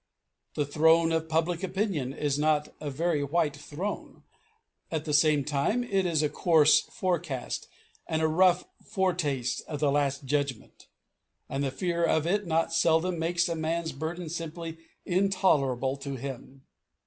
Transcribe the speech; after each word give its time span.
The 0.55 0.65
throne 0.65 1.11
of 1.11 1.29
public 1.29 1.61
opinion 1.61 2.11
is 2.11 2.39
not 2.39 2.73
a 2.79 2.89
very 2.89 3.23
white 3.23 3.55
throne; 3.55 4.23
at 4.89 5.05
the 5.05 5.13
same 5.13 5.43
time, 5.45 5.83
it 5.83 6.07
is 6.07 6.23
a 6.23 6.27
coarse 6.29 6.79
forecast 6.79 7.67
and 8.07 8.19
a 8.19 8.27
rough 8.27 8.65
foretaste 8.83 9.61
of 9.67 9.79
the 9.79 9.91
last 9.91 10.25
judgment; 10.25 10.87
and 11.47 11.63
the 11.63 11.69
fear 11.69 12.03
of 12.03 12.25
it 12.25 12.47
not 12.47 12.73
seldom 12.73 13.19
makes 13.19 13.47
a 13.47 13.53
man's 13.55 13.91
burden 13.91 14.27
simply 14.27 14.79
intolerable 15.05 15.95
to 15.97 16.15
him. 16.15 16.63